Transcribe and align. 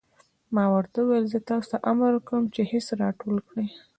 ما 0.55 0.65
ورته 0.75 0.97
وویل: 1.01 1.25
زه 1.33 1.39
تاسې 1.49 1.67
ته 1.71 1.77
امر 1.91 2.13
کوم 2.27 2.43
چې 2.53 2.61
خس 2.69 2.87
را 2.99 3.09
ټول 3.19 3.35
کړئ. 3.47 3.67